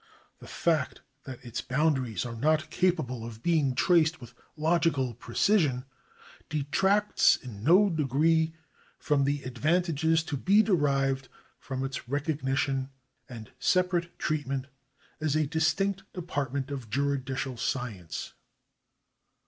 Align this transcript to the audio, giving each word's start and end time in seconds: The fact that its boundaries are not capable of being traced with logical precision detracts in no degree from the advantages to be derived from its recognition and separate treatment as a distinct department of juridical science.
The 0.39 0.47
fact 0.47 1.01
that 1.25 1.45
its 1.45 1.61
boundaries 1.61 2.25
are 2.25 2.35
not 2.35 2.71
capable 2.71 3.23
of 3.23 3.43
being 3.43 3.75
traced 3.75 4.19
with 4.19 4.33
logical 4.57 5.13
precision 5.13 5.85
detracts 6.49 7.35
in 7.35 7.63
no 7.63 7.87
degree 7.87 8.55
from 8.97 9.25
the 9.25 9.43
advantages 9.43 10.23
to 10.23 10.37
be 10.37 10.63
derived 10.63 11.27
from 11.59 11.85
its 11.85 12.09
recognition 12.09 12.89
and 13.29 13.51
separate 13.59 14.17
treatment 14.17 14.65
as 15.19 15.35
a 15.35 15.45
distinct 15.45 16.11
department 16.13 16.71
of 16.71 16.89
juridical 16.89 17.55
science. 17.55 18.33